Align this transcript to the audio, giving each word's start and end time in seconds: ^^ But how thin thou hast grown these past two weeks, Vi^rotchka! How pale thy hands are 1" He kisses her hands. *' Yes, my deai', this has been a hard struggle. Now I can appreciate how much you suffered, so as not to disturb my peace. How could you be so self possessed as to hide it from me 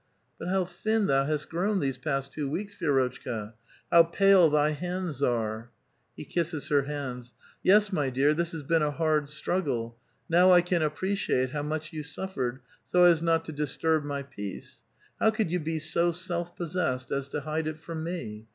^^ 0.01 0.03
But 0.39 0.47
how 0.47 0.65
thin 0.65 1.05
thou 1.05 1.25
hast 1.25 1.47
grown 1.47 1.79
these 1.79 1.99
past 1.99 2.31
two 2.33 2.49
weeks, 2.49 2.73
Vi^rotchka! 2.73 3.53
How 3.91 4.01
pale 4.01 4.49
thy 4.49 4.71
hands 4.71 5.21
are 5.21 5.57
1" 5.59 5.67
He 6.17 6.25
kisses 6.25 6.69
her 6.69 6.85
hands. 6.85 7.35
*' 7.47 7.63
Yes, 7.71 7.93
my 7.93 8.09
deai', 8.09 8.35
this 8.35 8.51
has 8.53 8.63
been 8.63 8.81
a 8.81 8.89
hard 8.89 9.29
struggle. 9.29 9.95
Now 10.27 10.49
I 10.51 10.61
can 10.63 10.81
appreciate 10.81 11.51
how 11.51 11.61
much 11.61 11.93
you 11.93 12.01
suffered, 12.01 12.61
so 12.83 13.03
as 13.03 13.21
not 13.21 13.45
to 13.45 13.51
disturb 13.51 14.03
my 14.03 14.23
peace. 14.23 14.81
How 15.19 15.29
could 15.29 15.51
you 15.51 15.59
be 15.59 15.77
so 15.77 16.11
self 16.11 16.55
possessed 16.55 17.11
as 17.11 17.27
to 17.27 17.41
hide 17.41 17.67
it 17.67 17.77
from 17.77 18.03
me 18.03 18.47